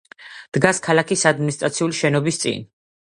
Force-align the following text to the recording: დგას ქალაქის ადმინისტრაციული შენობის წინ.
დგას 0.57 0.79
ქალაქის 0.87 1.25
ადმინისტრაციული 1.33 1.99
შენობის 1.99 2.41
წინ. 2.45 2.65